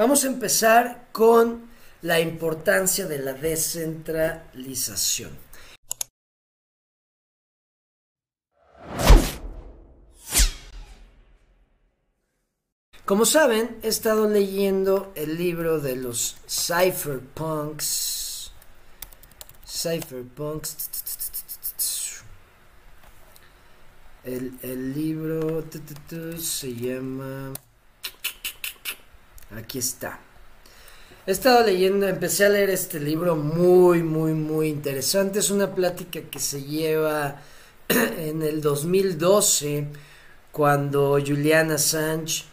Vamos 0.00 0.24
a 0.24 0.28
empezar 0.28 1.08
con 1.12 1.68
la 2.00 2.20
importancia 2.20 3.06
de 3.06 3.18
la 3.18 3.34
descentralización. 3.34 5.36
Como 13.04 13.26
saben, 13.26 13.78
he 13.82 13.88
estado 13.88 14.26
leyendo 14.26 15.12
el 15.16 15.36
libro 15.36 15.80
de 15.80 15.96
los 15.96 16.38
cypherpunks. 16.48 18.52
Cypherpunks. 19.66 20.78
El, 24.24 24.58
el 24.62 24.94
libro 24.94 25.62
se 26.38 26.74
llama... 26.74 27.52
Aquí 29.56 29.78
está. 29.78 30.20
He 31.26 31.32
estado 31.32 31.66
leyendo, 31.66 32.08
empecé 32.08 32.46
a 32.46 32.48
leer 32.48 32.70
este 32.70 32.98
libro 32.98 33.36
muy, 33.36 34.02
muy, 34.02 34.32
muy 34.32 34.68
interesante. 34.68 35.38
Es 35.38 35.50
una 35.50 35.74
plática 35.74 36.20
que 36.22 36.38
se 36.38 36.62
lleva 36.62 37.42
en 37.88 38.42
el 38.42 38.60
2012, 38.60 39.86
cuando 40.50 41.18
Julian 41.24 41.70
Assange 41.72 42.44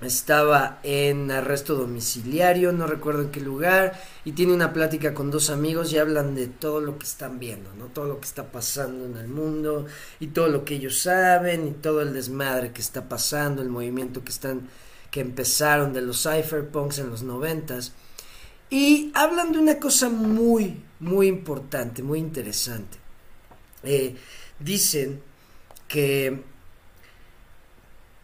estaba 0.00 0.78
en 0.82 1.30
arresto 1.30 1.74
domiciliario, 1.74 2.70
no 2.70 2.86
recuerdo 2.86 3.22
en 3.22 3.30
qué 3.30 3.40
lugar, 3.40 3.98
y 4.24 4.32
tiene 4.32 4.52
una 4.52 4.72
plática 4.72 5.14
con 5.14 5.30
dos 5.30 5.48
amigos 5.48 5.92
y 5.92 5.98
hablan 5.98 6.34
de 6.34 6.48
todo 6.48 6.80
lo 6.80 6.98
que 6.98 7.06
están 7.06 7.38
viendo, 7.38 7.72
¿no? 7.74 7.86
Todo 7.86 8.06
lo 8.06 8.20
que 8.20 8.26
está 8.26 8.44
pasando 8.44 9.06
en 9.06 9.16
el 9.16 9.28
mundo 9.28 9.86
y 10.20 10.28
todo 10.28 10.48
lo 10.48 10.64
que 10.64 10.74
ellos 10.74 10.98
saben 10.98 11.66
y 11.66 11.70
todo 11.70 12.02
el 12.02 12.12
desmadre 12.12 12.72
que 12.72 12.82
está 12.82 13.08
pasando, 13.08 13.62
el 13.62 13.70
movimiento 13.70 14.22
que 14.22 14.32
están 14.32 14.68
que 15.16 15.22
empezaron 15.22 15.94
de 15.94 16.02
los 16.02 16.24
cypherpunks 16.24 16.98
en 16.98 17.08
los 17.08 17.22
noventas 17.22 17.94
y 18.68 19.10
hablan 19.14 19.50
de 19.50 19.60
una 19.60 19.80
cosa 19.80 20.10
muy 20.10 20.82
muy 21.00 21.26
importante, 21.26 22.02
muy 22.02 22.18
interesante. 22.18 22.98
Eh, 23.82 24.14
dicen 24.60 25.22
que 25.88 26.26
eh, 26.26 26.42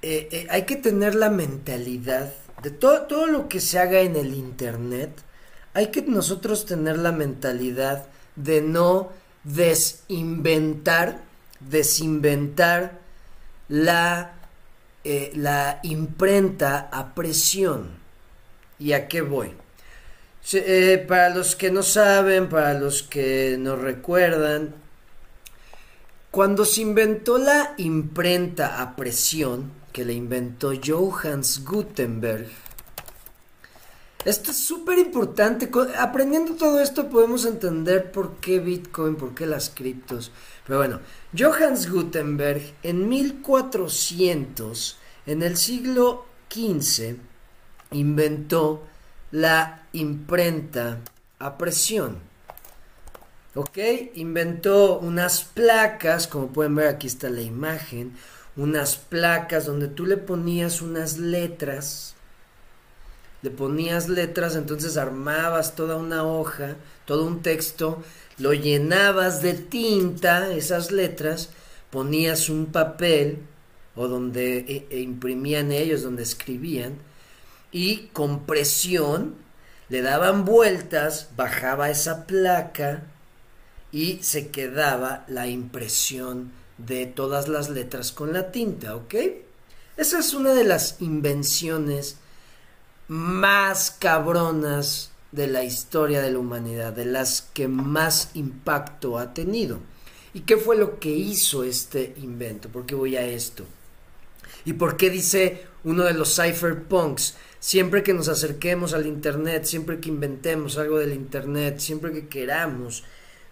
eh, 0.02 0.46
hay 0.50 0.66
que 0.66 0.76
tener 0.76 1.14
la 1.14 1.30
mentalidad 1.30 2.30
de 2.62 2.70
todo, 2.70 3.06
todo 3.06 3.26
lo 3.26 3.48
que 3.48 3.60
se 3.60 3.78
haga 3.78 4.00
en 4.00 4.14
el 4.14 4.34
Internet, 4.34 5.22
hay 5.72 5.86
que 5.86 6.02
nosotros 6.02 6.66
tener 6.66 6.98
la 6.98 7.12
mentalidad 7.12 8.04
de 8.36 8.60
no 8.60 9.12
desinventar, 9.44 11.22
desinventar 11.58 13.00
la, 13.70 14.34
eh, 15.04 15.32
la 15.34 15.80
imprenta 15.82 16.88
a 16.92 17.14
presión. 17.14 17.90
¿Y 18.78 18.92
a 18.92 19.08
qué 19.08 19.20
voy? 19.20 19.54
para 21.06 21.30
los 21.30 21.54
que 21.54 21.70
no 21.70 21.84
saben, 21.84 22.48
para 22.48 22.74
los 22.74 23.04
que 23.04 23.56
no 23.60 23.76
recuerdan, 23.76 24.74
cuando 26.32 26.64
se 26.64 26.80
inventó 26.80 27.36
la 27.36 27.74
imprenta 27.76 28.80
a 28.80 28.96
presión, 28.96 29.70
que 29.92 30.04
le 30.04 30.14
inventó 30.14 30.72
Johannes 30.82 31.62
Gutenberg. 31.62 32.48
Esto 34.24 34.52
es 34.52 34.58
súper 34.58 34.98
importante. 34.98 35.68
Aprendiendo 35.98 36.54
todo 36.54 36.80
esto 36.80 37.08
podemos 37.08 37.44
entender 37.44 38.12
por 38.12 38.36
qué 38.36 38.60
Bitcoin, 38.60 39.16
por 39.16 39.34
qué 39.34 39.46
las 39.46 39.70
criptos. 39.70 40.30
Pero 40.66 40.78
bueno, 40.78 41.00
Johannes 41.36 41.90
Gutenberg 41.90 42.62
en 42.82 43.08
1400, 43.08 44.98
en 45.26 45.42
el 45.42 45.56
siglo 45.56 46.26
XV, 46.50 47.16
inventó 47.90 48.84
la 49.32 49.86
imprenta 49.92 51.00
a 51.38 51.58
presión. 51.58 52.18
¿Ok? 53.54 53.78
Inventó 54.14 54.98
unas 55.00 55.42
placas, 55.42 56.26
como 56.26 56.48
pueden 56.48 56.74
ver 56.74 56.88
aquí 56.88 57.06
está 57.06 57.28
la 57.28 57.42
imagen, 57.42 58.16
unas 58.56 58.96
placas 58.96 59.66
donde 59.66 59.88
tú 59.88 60.06
le 60.06 60.16
ponías 60.16 60.80
unas 60.80 61.18
letras, 61.18 62.11
le 63.42 63.50
ponías 63.50 64.08
letras, 64.08 64.54
entonces 64.54 64.96
armabas 64.96 65.74
toda 65.74 65.96
una 65.96 66.24
hoja, 66.24 66.76
todo 67.04 67.26
un 67.26 67.42
texto, 67.42 68.02
lo 68.38 68.52
llenabas 68.52 69.42
de 69.42 69.54
tinta, 69.54 70.52
esas 70.54 70.92
letras, 70.92 71.50
ponías 71.90 72.48
un 72.48 72.66
papel 72.66 73.38
o 73.94 74.08
donde 74.08 74.58
e, 74.58 74.86
e 74.90 75.00
imprimían 75.00 75.72
ellos, 75.72 76.02
donde 76.02 76.22
escribían, 76.22 76.96
y 77.70 78.08
con 78.12 78.46
presión 78.46 79.34
le 79.88 80.02
daban 80.02 80.44
vueltas, 80.44 81.28
bajaba 81.36 81.90
esa 81.90 82.26
placa 82.26 83.02
y 83.90 84.22
se 84.22 84.48
quedaba 84.48 85.24
la 85.28 85.48
impresión 85.48 86.52
de 86.78 87.06
todas 87.06 87.48
las 87.48 87.68
letras 87.68 88.12
con 88.12 88.32
la 88.32 88.50
tinta, 88.50 88.96
¿ok? 88.96 89.14
Esa 89.96 90.20
es 90.20 90.32
una 90.32 90.54
de 90.54 90.64
las 90.64 90.96
invenciones 91.00 92.16
más 93.12 93.90
cabronas 93.90 95.10
de 95.32 95.46
la 95.46 95.64
historia 95.64 96.22
de 96.22 96.32
la 96.32 96.38
humanidad, 96.38 96.94
de 96.94 97.04
las 97.04 97.42
que 97.52 97.68
más 97.68 98.30
impacto 98.32 99.18
ha 99.18 99.34
tenido. 99.34 99.80
¿Y 100.32 100.40
qué 100.40 100.56
fue 100.56 100.78
lo 100.78 100.98
que 100.98 101.10
hizo 101.10 101.62
este 101.62 102.14
invento? 102.22 102.70
¿Por 102.70 102.86
qué 102.86 102.94
voy 102.94 103.16
a 103.16 103.26
esto? 103.26 103.66
¿Y 104.64 104.72
por 104.72 104.96
qué 104.96 105.10
dice 105.10 105.62
uno 105.84 106.04
de 106.04 106.14
los 106.14 106.34
cypherpunks? 106.36 107.36
Siempre 107.60 108.02
que 108.02 108.14
nos 108.14 108.28
acerquemos 108.28 108.94
al 108.94 109.04
Internet, 109.04 109.64
siempre 109.64 110.00
que 110.00 110.08
inventemos 110.08 110.78
algo 110.78 110.98
del 110.98 111.12
Internet, 111.12 111.80
siempre 111.80 112.12
que 112.12 112.28
queramos 112.28 113.04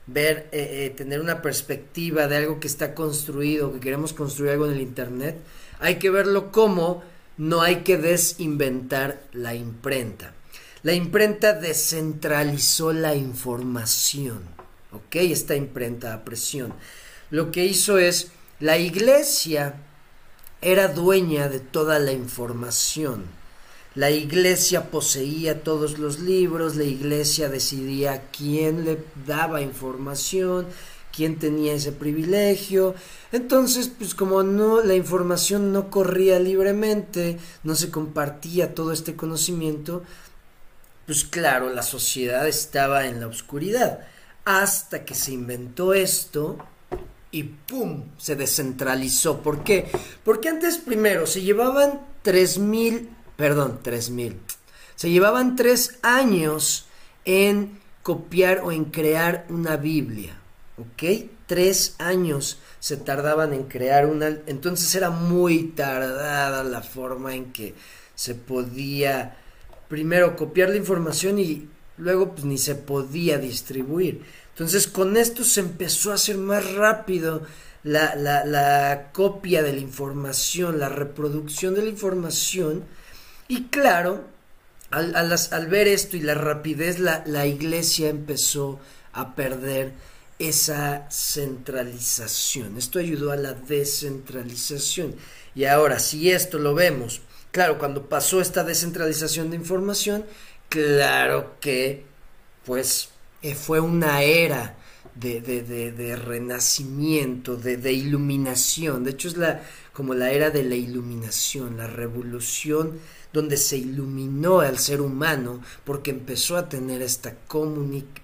ver, 0.06 0.48
eh, 0.52 0.86
eh, 0.86 0.90
tener 0.96 1.20
una 1.20 1.42
perspectiva 1.42 2.28
de 2.28 2.38
algo 2.38 2.60
que 2.60 2.66
está 2.66 2.94
construido, 2.94 3.74
que 3.74 3.80
queremos 3.80 4.14
construir 4.14 4.52
algo 4.52 4.64
en 4.64 4.72
el 4.72 4.80
Internet, 4.80 5.36
hay 5.80 5.96
que 5.96 6.08
verlo 6.08 6.50
como 6.50 7.02
no 7.40 7.62
hay 7.62 7.76
que 7.76 7.96
desinventar 7.96 9.22
la 9.32 9.54
imprenta. 9.54 10.34
La 10.82 10.92
imprenta 10.92 11.54
descentralizó 11.54 12.92
la 12.92 13.14
información, 13.14 14.42
¿ok? 14.92 15.16
Esta 15.16 15.56
imprenta 15.56 16.12
a 16.12 16.22
presión. 16.22 16.74
Lo 17.30 17.50
que 17.50 17.64
hizo 17.64 17.96
es, 17.96 18.32
la 18.58 18.76
iglesia 18.76 19.76
era 20.60 20.88
dueña 20.88 21.48
de 21.48 21.60
toda 21.60 21.98
la 21.98 22.12
información 22.12 23.24
la 23.96 24.12
iglesia 24.12 24.88
poseía 24.88 25.64
todos 25.64 25.98
los 25.98 26.20
libros, 26.20 26.76
la 26.76 26.84
iglesia 26.84 27.48
decidía 27.48 28.22
quién 28.30 28.84
le 28.84 28.98
daba 29.26 29.62
información, 29.62 30.68
quién 31.14 31.38
tenía 31.38 31.74
ese 31.74 31.92
privilegio. 31.92 32.94
Entonces, 33.32 33.88
pues 33.88 34.14
como 34.14 34.42
no 34.42 34.82
la 34.82 34.94
información 34.94 35.72
no 35.72 35.90
corría 35.90 36.38
libremente, 36.38 37.38
no 37.62 37.74
se 37.74 37.90
compartía 37.90 38.74
todo 38.74 38.92
este 38.92 39.16
conocimiento, 39.16 40.02
pues 41.06 41.24
claro, 41.24 41.70
la 41.70 41.82
sociedad 41.82 42.46
estaba 42.46 43.06
en 43.06 43.20
la 43.20 43.26
oscuridad 43.26 44.00
hasta 44.44 45.04
que 45.04 45.14
se 45.14 45.32
inventó 45.32 45.92
esto 45.92 46.58
y 47.30 47.42
¡pum! 47.44 48.04
se 48.16 48.36
descentralizó. 48.36 49.40
¿Por 49.40 49.64
qué? 49.64 49.90
Porque 50.24 50.48
antes 50.48 50.78
primero 50.78 51.26
se 51.26 51.42
llevaban 51.42 52.00
3000 52.22 53.20
perdón, 53.40 53.80
3000. 53.82 54.38
Se 54.96 55.08
llevaban 55.08 55.56
tres 55.56 55.98
años 56.02 56.86
en 57.24 57.80
copiar 58.02 58.60
o 58.62 58.70
en 58.70 58.84
crear 58.84 59.46
una 59.48 59.78
Biblia, 59.78 60.38
¿ok? 60.80 61.30
Tres 61.46 61.96
años 61.98 62.58
se 62.78 62.96
tardaban 62.96 63.52
en 63.52 63.64
crear 63.64 64.06
una, 64.06 64.28
entonces 64.46 64.94
era 64.94 65.10
muy 65.10 65.64
tardada 65.64 66.64
la 66.64 66.82
forma 66.82 67.34
en 67.34 67.52
que 67.52 67.74
se 68.14 68.34
podía 68.34 69.36
primero 69.88 70.36
copiar 70.36 70.70
la 70.70 70.76
información 70.76 71.38
y 71.38 71.68
luego 71.98 72.32
pues 72.32 72.44
ni 72.44 72.58
se 72.58 72.74
podía 72.74 73.38
distribuir. 73.38 74.22
Entonces 74.50 74.86
con 74.86 75.16
esto 75.16 75.44
se 75.44 75.60
empezó 75.60 76.12
a 76.12 76.14
hacer 76.14 76.38
más 76.38 76.74
rápido 76.74 77.42
la, 77.82 78.14
la, 78.14 79.10
copia 79.12 79.62
de 79.62 79.72
la 79.72 79.80
información, 79.80 80.78
la 80.78 80.88
reproducción 80.88 81.74
de 81.74 81.82
la 81.82 81.88
información 81.88 82.84
y 83.48 83.64
claro, 83.64 84.24
al, 84.90 85.14
al, 85.16 85.66
ver 85.66 85.88
esto 85.88 86.16
y 86.16 86.20
la 86.20 86.34
rapidez, 86.34 86.98
la, 86.98 87.22
la 87.26 87.46
iglesia 87.46 88.08
empezó 88.08 88.78
a 89.12 89.34
perder 89.34 89.92
esa 90.40 91.06
centralización. 91.10 92.78
Esto 92.78 92.98
ayudó 92.98 93.30
a 93.30 93.36
la 93.36 93.52
descentralización. 93.52 95.14
Y 95.54 95.66
ahora, 95.66 95.98
si 95.98 96.30
esto 96.30 96.58
lo 96.58 96.74
vemos, 96.74 97.20
claro, 97.52 97.78
cuando 97.78 98.08
pasó 98.08 98.40
esta 98.40 98.64
descentralización 98.64 99.50
de 99.50 99.56
información, 99.56 100.24
claro 100.70 101.56
que 101.60 102.04
pues 102.64 103.10
eh, 103.42 103.54
fue 103.54 103.80
una 103.80 104.22
era 104.22 104.76
de, 105.14 105.42
de, 105.42 105.62
de, 105.62 105.92
de 105.92 106.16
renacimiento, 106.16 107.56
de, 107.56 107.92
iluminación. 107.92 109.04
De 109.04 109.10
hecho, 109.10 109.28
es 109.28 109.36
la, 109.36 109.62
como 109.92 110.14
la 110.14 110.32
era 110.32 110.50
de 110.50 110.62
la 110.62 110.76
iluminación, 110.76 111.76
la 111.76 111.86
revolución 111.86 112.98
donde 113.32 113.56
se 113.56 113.76
iluminó 113.76 114.60
al 114.60 114.78
ser 114.78 115.00
humano 115.00 115.60
porque 115.84 116.10
empezó 116.10 116.56
a 116.56 116.68
tener 116.68 117.02
esta 117.02 117.36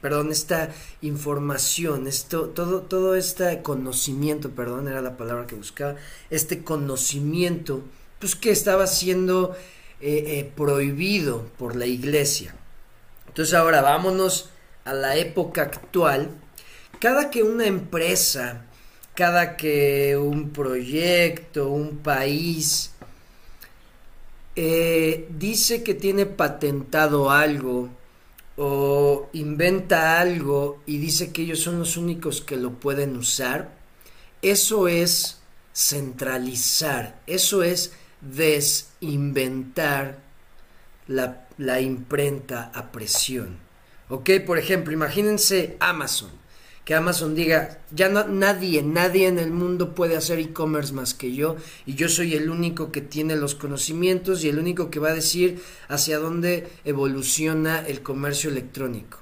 perdón, 0.00 0.32
esta 0.32 0.70
información, 1.00 2.06
esto, 2.06 2.48
todo, 2.48 2.82
todo 2.82 3.14
este 3.14 3.62
conocimiento, 3.62 4.50
perdón, 4.50 4.88
era 4.88 5.02
la 5.02 5.16
palabra 5.16 5.46
que 5.46 5.54
buscaba, 5.54 5.96
este 6.30 6.64
conocimiento, 6.64 7.82
pues 8.18 8.34
que 8.34 8.50
estaba 8.50 8.86
siendo 8.86 9.56
eh, 10.00 10.24
eh, 10.26 10.52
prohibido 10.56 11.46
por 11.56 11.76
la 11.76 11.86
iglesia. 11.86 12.54
Entonces 13.28 13.54
ahora 13.54 13.82
vámonos 13.82 14.50
a 14.84 14.92
la 14.92 15.16
época 15.16 15.62
actual. 15.62 16.30
Cada 17.00 17.30
que 17.30 17.42
una 17.42 17.66
empresa, 17.66 18.64
cada 19.14 19.56
que 19.56 20.16
un 20.16 20.50
proyecto, 20.50 21.68
un 21.68 21.98
país, 21.98 22.92
eh, 24.56 25.28
dice 25.30 25.82
que 25.82 25.94
tiene 25.94 26.26
patentado 26.26 27.30
algo 27.30 27.90
o 28.56 29.28
inventa 29.34 30.18
algo 30.18 30.82
y 30.86 30.98
dice 30.98 31.30
que 31.30 31.42
ellos 31.42 31.60
son 31.60 31.78
los 31.78 31.96
únicos 31.98 32.40
que 32.40 32.56
lo 32.56 32.72
pueden 32.72 33.16
usar, 33.16 33.76
eso 34.40 34.88
es 34.88 35.40
centralizar, 35.74 37.20
eso 37.26 37.62
es 37.62 37.92
desinventar 38.22 40.20
la, 41.06 41.46
la 41.58 41.80
imprenta 41.80 42.72
a 42.74 42.90
presión. 42.92 43.58
¿Ok? 44.08 44.30
Por 44.46 44.56
ejemplo, 44.56 44.92
imagínense 44.92 45.76
Amazon 45.80 46.30
que 46.86 46.94
Amazon 46.94 47.34
diga, 47.34 47.80
ya 47.90 48.08
no, 48.08 48.28
nadie, 48.28 48.80
nadie 48.80 49.26
en 49.26 49.40
el 49.40 49.50
mundo 49.50 49.92
puede 49.92 50.16
hacer 50.16 50.38
e-commerce 50.38 50.92
más 50.92 51.14
que 51.14 51.34
yo 51.34 51.56
y 51.84 51.96
yo 51.96 52.08
soy 52.08 52.36
el 52.36 52.48
único 52.48 52.92
que 52.92 53.00
tiene 53.00 53.34
los 53.34 53.56
conocimientos 53.56 54.44
y 54.44 54.50
el 54.50 54.60
único 54.60 54.88
que 54.88 55.00
va 55.00 55.08
a 55.08 55.14
decir 55.14 55.60
hacia 55.88 56.20
dónde 56.20 56.68
evoluciona 56.84 57.84
el 57.84 58.04
comercio 58.04 58.50
electrónico. 58.50 59.18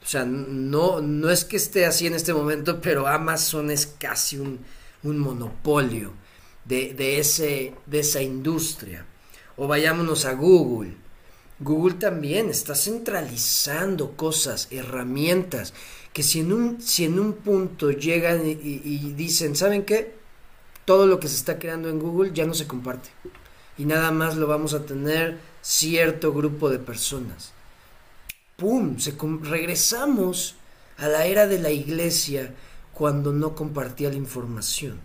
O 0.00 0.06
sea, 0.06 0.24
no, 0.24 1.00
no 1.00 1.28
es 1.28 1.44
que 1.44 1.56
esté 1.56 1.86
así 1.86 2.06
en 2.06 2.14
este 2.14 2.32
momento, 2.32 2.80
pero 2.80 3.08
Amazon 3.08 3.72
es 3.72 3.88
casi 3.88 4.38
un, 4.38 4.60
un 5.02 5.18
monopolio 5.18 6.12
de, 6.64 6.94
de, 6.94 7.18
ese, 7.18 7.74
de 7.86 7.98
esa 7.98 8.22
industria. 8.22 9.04
O 9.56 9.66
vayámonos 9.66 10.24
a 10.24 10.34
Google. 10.34 10.94
Google 11.58 11.94
también 11.94 12.48
está 12.48 12.74
centralizando 12.76 14.16
cosas, 14.16 14.68
herramientas 14.70 15.72
que 16.14 16.22
si 16.22 16.40
en 16.40 16.50
un, 16.52 16.80
si 16.80 17.04
en 17.04 17.18
un 17.18 17.34
punto 17.34 17.90
llegan 17.90 18.46
y, 18.46 19.12
dicen, 19.14 19.56
¿saben 19.56 19.84
qué? 19.84 20.14
Todo 20.84 21.08
lo 21.08 21.18
que 21.18 21.26
se 21.26 21.34
está 21.34 21.58
creando 21.58 21.88
en 21.88 21.98
Google 21.98 22.30
ya 22.32 22.46
no 22.46 22.54
se 22.54 22.68
comparte. 22.68 23.10
Y 23.76 23.84
nada 23.84 24.12
más 24.12 24.36
lo 24.36 24.46
vamos 24.46 24.74
a 24.74 24.86
tener 24.86 25.40
cierto 25.60 26.32
grupo 26.32 26.70
de 26.70 26.78
personas. 26.78 27.50
¡Pum! 28.56 29.00
Se 29.00 29.16
regresamos 29.42 30.54
a 30.96 31.08
la 31.08 31.26
era 31.26 31.48
de 31.48 31.58
la 31.58 31.72
iglesia 31.72 32.54
cuando 32.92 33.32
no 33.32 33.56
compartía 33.56 34.10
la 34.10 34.14
información. 34.14 35.00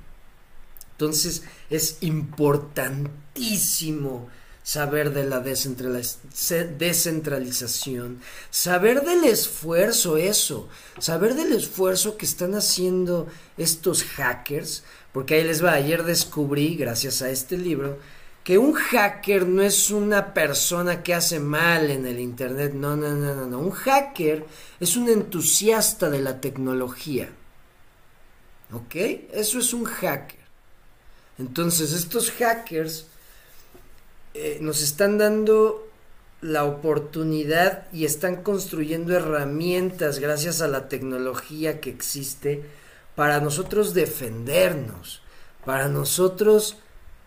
Entonces 0.91 1.41
es 1.71 1.97
importantísimo 2.01 4.29
saber 4.63 5.13
de 5.13 5.23
la 5.23 5.39
descentralización, 5.39 8.19
saber 8.51 9.01
del 9.01 9.23
esfuerzo 9.23 10.17
eso, 10.17 10.67
saber 10.99 11.35
del 11.35 11.53
esfuerzo 11.53 12.17
que 12.17 12.25
están 12.25 12.55
haciendo 12.55 13.27
estos 13.57 14.03
hackers, 14.03 14.83
porque 15.11 15.35
ahí 15.35 15.43
les 15.43 15.63
va, 15.63 15.73
ayer 15.73 16.03
descubrí, 16.03 16.75
gracias 16.75 17.21
a 17.21 17.29
este 17.29 17.57
libro, 17.57 17.99
que 18.43 18.57
un 18.57 18.73
hacker 18.73 19.47
no 19.47 19.61
es 19.61 19.91
una 19.91 20.33
persona 20.33 21.03
que 21.03 21.13
hace 21.13 21.39
mal 21.39 21.89
en 21.89 22.05
el 22.05 22.19
Internet, 22.19 22.73
no, 22.73 22.95
no, 22.95 23.15
no, 23.15 23.35
no, 23.35 23.45
no, 23.45 23.59
un 23.59 23.71
hacker 23.71 24.45
es 24.79 24.95
un 24.95 25.09
entusiasta 25.09 26.09
de 26.09 26.21
la 26.21 26.41
tecnología, 26.41 27.29
¿ok? 28.71 28.95
Eso 29.33 29.59
es 29.59 29.73
un 29.73 29.85
hacker. 29.85 30.39
Entonces 31.37 31.93
estos 31.93 32.31
hackers 32.31 33.05
eh, 34.33 34.59
nos 34.61 34.81
están 34.81 35.17
dando 35.17 35.87
la 36.41 36.63
oportunidad 36.63 37.87
y 37.91 38.05
están 38.05 38.43
construyendo 38.43 39.15
herramientas 39.15 40.19
gracias 40.19 40.61
a 40.61 40.67
la 40.67 40.87
tecnología 40.87 41.81
que 41.81 41.89
existe 41.89 42.63
para 43.15 43.41
nosotros 43.41 43.93
defendernos, 43.93 45.21
para 45.65 45.89
nosotros 45.89 46.77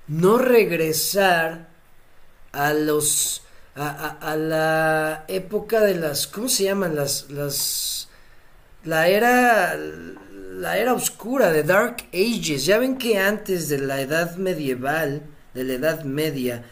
no 0.09 0.39
regresar 0.39 1.69
a 2.53 2.73
los 2.73 3.43
a, 3.75 4.37
la 4.37 5.25
época 5.29 5.81
de 5.81 5.95
las 5.95 6.27
¿cómo 6.27 6.49
se 6.49 6.65
llaman 6.65 6.95
las 6.95 7.31
las 7.31 8.09
la 8.85 9.09
era 9.09 9.77
la 9.77 10.79
era 10.79 10.95
oscura 10.95 11.51
de 11.51 11.63
Dark 11.63 12.05
Ages. 12.13 12.67
Ya 12.67 12.79
ven 12.79 12.99
que 12.99 13.19
antes 13.19 13.69
de 13.69 13.79
la 13.79 14.01
edad 14.01 14.37
medieval 14.37 15.23
de 15.55 15.65
la 15.65 15.73
edad 15.75 16.05
media 16.05 16.65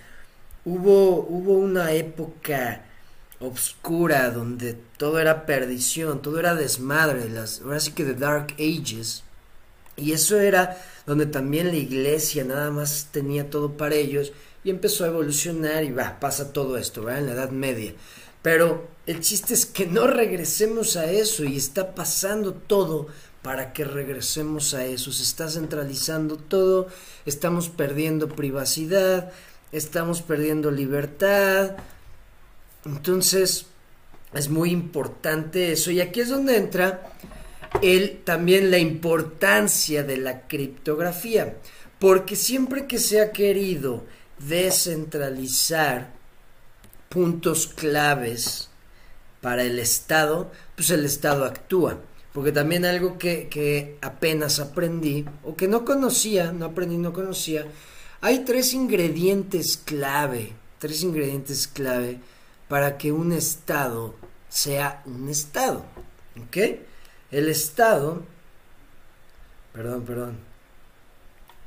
hubo, 0.65 1.27
hubo 1.29 1.55
una 1.55 1.93
época 1.93 2.85
obscura 3.41 4.31
donde 4.31 4.77
todo 4.97 5.19
era 5.19 5.47
perdición, 5.47 6.23
todo 6.23 6.39
era 6.39 6.55
desmadre, 6.55 7.29
las, 7.31 7.63
ahora 7.63 7.79
que 7.95 8.05
de 8.05 8.15
Dark 8.15 8.55
Ages. 8.59 9.25
Y 9.97 10.13
eso 10.13 10.39
era 10.41 10.79
donde 11.07 11.27
también 11.27 11.69
la 11.69 11.77
iglesia 11.77 12.45
nada 12.45 12.71
más 12.71 13.09
tenía 13.11 13.51
todo 13.51 13.77
para 13.77 13.95
ellos 13.95 14.33
y 14.63 14.71
empezó 14.71 15.05
a 15.05 15.09
evolucionar 15.09 15.85
y 15.85 15.91
va, 15.91 16.21
pasa 16.21 16.53
todo 16.53 16.77
esto, 16.77 17.03
¿verdad? 17.03 17.21
En 17.21 17.27
la 17.27 17.33
Edad 17.33 17.51
Media. 17.51 17.95
Pero 18.43 18.89
el 19.07 19.21
chiste 19.21 19.55
es 19.55 19.67
que 19.67 19.87
no 19.87 20.07
regresemos 20.07 20.97
a 20.97 21.11
eso 21.11 21.45
y 21.45 21.57
está 21.57 21.95
pasando 21.95 22.55
todo 22.55 23.09
para 23.43 23.73
que 23.73 23.85
regresemos 23.85 24.75
a 24.75 24.85
eso. 24.85 25.13
Se 25.13 25.23
está 25.23 25.49
centralizando 25.49 26.37
todo, 26.37 26.89
estamos 27.27 27.69
perdiendo 27.69 28.29
privacidad, 28.29 29.33
estamos 29.73 30.23
perdiendo 30.23 30.71
libertad. 30.71 31.77
Entonces, 32.85 33.67
es 34.33 34.49
muy 34.49 34.71
importante 34.71 35.73
eso. 35.73 35.91
Y 35.91 36.01
aquí 36.01 36.21
es 36.21 36.29
donde 36.29 36.57
entra 36.57 37.13
el, 37.83 38.23
también 38.25 38.71
la 38.71 38.79
importancia 38.79 40.03
de 40.03 40.17
la 40.17 40.47
criptografía. 40.47 41.57
Porque 41.99 42.37
siempre 42.37 42.87
que 42.87 42.99
se 42.99 43.21
ha 43.21 43.33
querido 43.33 44.05
descentralizar 44.39 46.13
puntos 47.09 47.67
claves 47.67 48.71
para 49.41 49.65
el 49.65 49.79
Estado, 49.79 50.51
pues 50.77 50.91
el 50.91 51.05
Estado 51.05 51.45
actúa. 51.45 52.01
Porque 52.33 52.53
también 52.53 52.85
algo 52.85 53.19
que, 53.19 53.49
que 53.49 53.99
apenas 54.01 54.61
aprendí, 54.61 55.25
o 55.43 55.57
que 55.57 55.67
no 55.67 55.85
conocía, 55.85 56.53
no 56.53 56.67
aprendí, 56.67 56.97
no 56.97 57.13
conocía, 57.13 57.67
hay 58.21 58.41
tres 58.41 58.75
ingredientes 58.75 59.77
clave, 59.77 60.53
tres 60.79 61.03
ingredientes 61.03 61.67
clave 61.67 62.19
para 62.69 62.99
que 62.99 63.13
un 63.13 63.33
estado 63.33 64.15
sea 64.49 65.03
un 65.07 65.29
estado. 65.29 65.85
¿Ok? 66.47 66.57
El 67.31 67.49
estado... 67.49 68.23
Perdón, 69.73 70.03
perdón. 70.03 70.39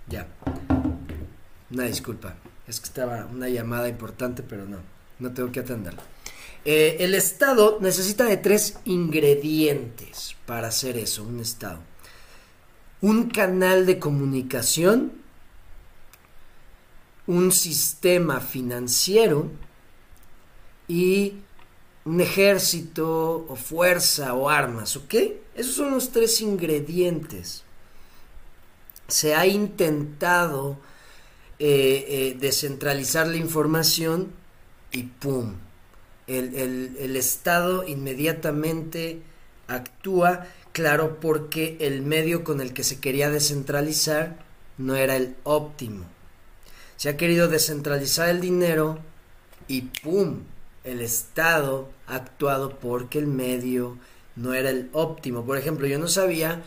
Ya. 0.07 0.27
Una 1.71 1.85
disculpa. 1.85 2.35
Es 2.67 2.79
que 2.79 2.87
estaba 2.87 3.25
una 3.25 3.49
llamada 3.49 3.87
importante, 3.87 4.43
pero 4.43 4.65
no. 4.65 4.79
No 5.19 5.33
tengo 5.33 5.51
que 5.51 5.61
atenderla. 5.61 6.03
Eh, 6.65 6.97
el 6.99 7.13
estado 7.15 7.79
necesita 7.81 8.25
de 8.25 8.37
tres 8.37 8.77
ingredientes 8.85 10.35
para 10.45 10.67
hacer 10.67 10.97
eso, 10.97 11.23
un 11.23 11.39
estado. 11.39 11.79
Un 13.01 13.29
canal 13.29 13.85
de 13.85 13.99
comunicación, 13.99 15.22
un 17.27 17.51
sistema 17.51 18.39
financiero 18.39 19.49
y 20.87 21.33
un 22.05 22.19
ejército 22.19 23.45
o 23.47 23.55
fuerza 23.55 24.33
o 24.33 24.49
armas, 24.49 24.97
¿ok? 24.97 25.15
Esos 25.55 25.75
son 25.75 25.91
los 25.91 26.11
tres 26.11 26.41
ingredientes. 26.41 27.63
Se 29.07 29.35
ha 29.35 29.47
intentado 29.47 30.77
eh, 31.59 32.05
eh, 32.07 32.37
descentralizar 32.39 33.27
la 33.27 33.37
información 33.37 34.31
y 34.91 35.03
¡pum! 35.03 35.55
El, 36.27 36.95
el 36.97 37.15
Estado 37.17 37.85
inmediatamente 37.85 39.21
actúa, 39.67 40.47
claro, 40.71 41.19
porque 41.19 41.77
el 41.81 42.01
medio 42.01 42.43
con 42.45 42.61
el 42.61 42.73
que 42.73 42.83
se 42.83 42.99
quería 42.99 43.29
descentralizar 43.29 44.37
no 44.77 44.95
era 44.95 45.17
el 45.17 45.35
óptimo. 45.43 46.05
Se 46.97 47.09
ha 47.09 47.17
querido 47.17 47.47
descentralizar 47.47 48.29
el 48.29 48.41
dinero 48.41 48.99
y 49.67 49.81
¡pum! 49.81 50.41
El 50.83 51.01
Estado 51.01 51.89
ha 52.07 52.15
actuado 52.15 52.77
porque 52.79 53.19
el 53.19 53.27
medio 53.27 53.97
no 54.35 54.53
era 54.53 54.69
el 54.69 54.89
óptimo. 54.93 55.45
Por 55.45 55.57
ejemplo, 55.57 55.87
yo 55.87 55.99
no 55.99 56.07
sabía 56.07 56.61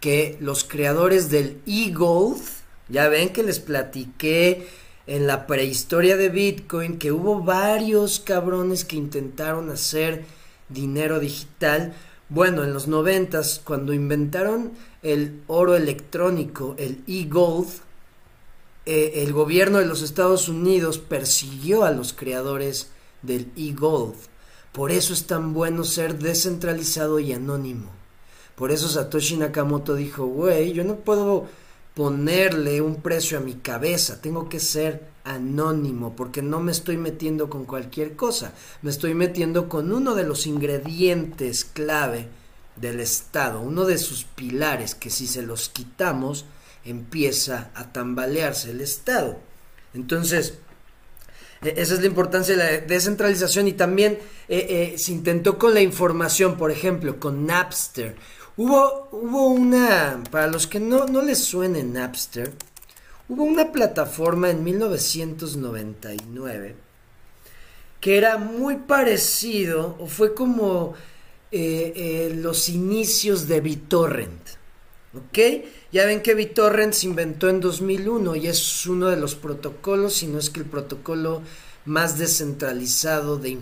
que 0.00 0.36
los 0.40 0.64
creadores 0.64 1.30
del 1.30 1.60
e-gold, 1.66 2.40
ya 2.88 3.08
ven 3.08 3.30
que 3.30 3.42
les 3.42 3.60
platiqué 3.60 4.66
en 5.06 5.26
la 5.26 5.46
prehistoria 5.46 6.16
de 6.16 6.28
Bitcoin 6.28 6.98
que 6.98 7.12
hubo 7.12 7.42
varios 7.42 8.20
cabrones 8.20 8.84
que 8.84 8.96
intentaron 8.96 9.70
hacer 9.70 10.24
dinero 10.68 11.18
digital. 11.18 11.94
Bueno, 12.28 12.62
en 12.62 12.72
los 12.72 12.88
noventas, 12.88 13.60
cuando 13.64 13.92
inventaron 13.92 14.72
el 15.02 15.40
oro 15.46 15.76
electrónico, 15.76 16.74
el 16.78 17.02
e-gold, 17.06 17.68
eh, 18.90 19.22
el 19.22 19.34
gobierno 19.34 19.76
de 19.76 19.84
los 19.84 20.00
Estados 20.00 20.48
Unidos 20.48 20.96
persiguió 20.96 21.84
a 21.84 21.90
los 21.90 22.14
creadores 22.14 22.88
del 23.20 23.52
e-gold. 23.54 24.14
Por 24.72 24.92
eso 24.92 25.12
es 25.12 25.26
tan 25.26 25.52
bueno 25.52 25.84
ser 25.84 26.18
descentralizado 26.18 27.18
y 27.18 27.34
anónimo. 27.34 27.90
Por 28.54 28.72
eso 28.72 28.88
Satoshi 28.88 29.36
Nakamoto 29.36 29.94
dijo, 29.94 30.24
güey, 30.24 30.72
yo 30.72 30.84
no 30.84 30.96
puedo 30.96 31.48
ponerle 31.92 32.80
un 32.80 33.02
precio 33.02 33.36
a 33.36 33.42
mi 33.42 33.56
cabeza, 33.56 34.22
tengo 34.22 34.48
que 34.48 34.58
ser 34.58 35.06
anónimo 35.22 36.16
porque 36.16 36.40
no 36.40 36.60
me 36.60 36.72
estoy 36.72 36.96
metiendo 36.96 37.50
con 37.50 37.66
cualquier 37.66 38.16
cosa, 38.16 38.54
me 38.80 38.90
estoy 38.90 39.12
metiendo 39.12 39.68
con 39.68 39.92
uno 39.92 40.14
de 40.14 40.24
los 40.24 40.46
ingredientes 40.46 41.66
clave 41.66 42.28
del 42.76 43.00
Estado, 43.00 43.60
uno 43.60 43.84
de 43.84 43.98
sus 43.98 44.24
pilares 44.24 44.94
que 44.94 45.10
si 45.10 45.26
se 45.26 45.42
los 45.42 45.68
quitamos 45.68 46.46
empieza 46.90 47.70
a 47.74 47.92
tambalearse 47.92 48.70
el 48.70 48.80
Estado. 48.80 49.38
Entonces, 49.94 50.58
e-, 51.62 51.74
esa 51.76 51.94
es 51.94 52.00
la 52.00 52.06
importancia 52.06 52.56
de 52.56 52.62
la 52.62 52.70
descentralización 52.86 53.68
y 53.68 53.72
también 53.72 54.18
eh, 54.48 54.92
eh, 54.94 54.98
se 54.98 55.12
intentó 55.12 55.58
con 55.58 55.74
la 55.74 55.80
información, 55.80 56.56
por 56.56 56.70
ejemplo, 56.70 57.18
con 57.18 57.46
Napster. 57.46 58.16
Hubo, 58.56 59.08
hubo 59.12 59.48
una, 59.48 60.22
para 60.30 60.48
los 60.48 60.66
que 60.66 60.80
no, 60.80 61.06
no 61.06 61.22
les 61.22 61.38
suene 61.38 61.84
Napster, 61.84 62.52
hubo 63.28 63.44
una 63.44 63.72
plataforma 63.72 64.50
en 64.50 64.64
1999 64.64 66.76
que 68.00 68.16
era 68.16 68.38
muy 68.38 68.76
parecido, 68.76 69.96
o 69.98 70.06
fue 70.06 70.32
como 70.32 70.94
eh, 71.50 72.32
los 72.36 72.68
inicios 72.68 73.48
de 73.48 73.60
BitTorrent. 73.60 74.57
¿Ok? 75.14 75.38
Ya 75.90 76.04
ven 76.04 76.22
que 76.22 76.34
BitTorrent 76.34 76.92
se 76.92 77.06
inventó 77.06 77.48
en 77.48 77.60
2001 77.60 78.36
y 78.36 78.46
es 78.46 78.86
uno 78.86 79.08
de 79.08 79.16
los 79.16 79.34
protocolos, 79.34 80.14
si 80.14 80.26
no 80.26 80.38
es 80.38 80.50
que 80.50 80.60
el 80.60 80.66
protocolo 80.66 81.42
más 81.86 82.18
descentralizado 82.18 83.38
de 83.38 83.58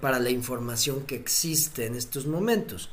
para 0.00 0.18
la 0.18 0.30
información 0.30 1.02
que 1.02 1.14
existe 1.14 1.86
en 1.86 1.94
estos 1.94 2.26
momentos. 2.26 2.90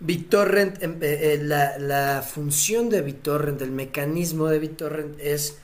BitTorrent, 0.00 0.80
em, 0.82 1.02
eh, 1.02 1.34
eh, 1.34 1.40
la, 1.42 2.22
función 2.22 2.88
de 2.88 3.02
BitTorrent, 3.02 3.60
el 3.62 3.72
mecanismo 3.72 4.46
de 4.46 4.60
BitTorrent 4.60 5.18
es 5.20 5.56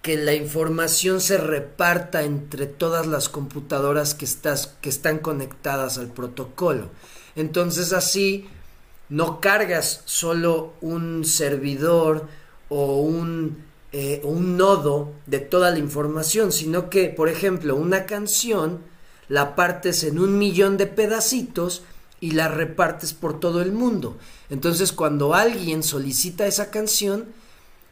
que 0.00 0.16
la 0.16 0.32
información 0.32 1.20
se 1.20 1.36
reparta 1.36 2.22
entre 2.22 2.66
todas 2.66 3.06
las 3.06 3.28
computadoras 3.28 4.14
que, 4.14 4.24
estás, 4.24 4.68
que 4.80 4.88
están 4.88 5.18
conectadas 5.18 5.98
al 5.98 6.08
protocolo. 6.08 6.90
Entonces 7.34 7.92
así 7.92 8.48
no 9.08 9.40
cargas 9.40 10.02
solo 10.04 10.74
un 10.80 11.24
servidor 11.24 12.26
o 12.68 13.00
un, 13.00 13.64
eh, 13.92 14.20
un 14.24 14.56
nodo 14.56 15.12
de 15.26 15.38
toda 15.38 15.70
la 15.70 15.78
información, 15.78 16.52
sino 16.52 16.90
que, 16.90 17.08
por 17.08 17.28
ejemplo, 17.28 17.76
una 17.76 18.06
canción 18.06 18.80
la 19.28 19.56
partes 19.56 20.04
en 20.04 20.18
un 20.18 20.38
millón 20.38 20.76
de 20.76 20.86
pedacitos 20.86 21.82
y 22.20 22.32
la 22.32 22.48
repartes 22.48 23.12
por 23.12 23.40
todo 23.40 23.60
el 23.60 23.72
mundo. 23.72 24.16
Entonces 24.50 24.92
cuando 24.92 25.34
alguien 25.34 25.82
solicita 25.82 26.46
esa 26.46 26.70
canción, 26.70 27.26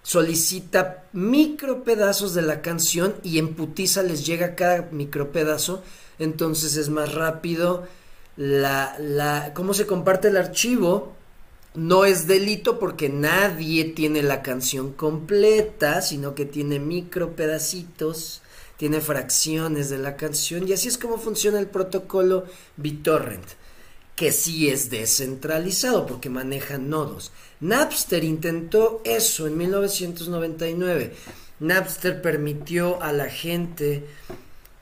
solicita 0.03 1.05
micro 1.13 1.85
pedazos 1.85 2.35
de 2.35 2.43
la 2.43 2.63
canción 2.63 3.15
y 3.23 3.39
en 3.39 3.55
putiza 3.55 4.03
les 4.03 4.25
llega 4.25 4.55
cada 4.55 4.89
micro 4.93 5.33
pedazo, 5.33 5.83
entonces 6.19 6.77
es 6.77 6.89
más 6.89 7.15
rápido 7.15 7.87
la, 8.37 8.97
la, 8.99 9.53
cómo 9.55 9.75
se 9.75 9.87
comparte 9.87 10.29
el 10.29 10.37
archivo. 10.37 11.15
No 11.75 12.05
es 12.05 12.29
delito 12.29 12.79
porque 12.79 13.09
nadie 13.09 13.85
tiene 13.85 14.23
la 14.23 14.43
canción 14.43 14.93
completa, 14.93 16.03
sino 16.03 16.35
que 16.35 16.45
tiene 16.45 16.79
micro 16.79 17.35
pedacitos, 17.35 18.43
tiene 18.77 19.01
fracciones 19.01 19.91
de 19.91 19.99
la 19.99 20.17
canción 20.17 20.69
y 20.69 20.73
así 20.73 20.87
es 20.87 20.99
como 20.99 21.19
funciona 21.19 21.59
el 21.59 21.67
protocolo 21.67 22.45
BitTorrent 22.77 23.45
que 24.17 24.31
sí 24.31 24.69
es 24.69 24.91
descentralizado 24.91 26.07
porque 26.07 26.31
maneja 26.31 26.79
nodos. 26.79 27.33
Napster 27.61 28.25
intentó 28.25 29.01
eso 29.05 29.47
en 29.47 29.57
1999. 29.57 31.15
Napster 31.61 32.23
permitió 32.23 33.03
a 33.03 33.13
la 33.13 33.29
gente, 33.29 34.07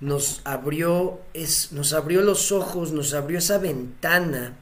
nos 0.02 0.40
abrió, 0.42 1.21
es, 1.32 1.71
nos 1.71 1.92
abrió 1.92 2.23
los 2.23 2.50
ojos, 2.50 2.90
nos 2.90 3.14
abrió 3.14 3.38
esa 3.38 3.59
ventana 3.59 4.56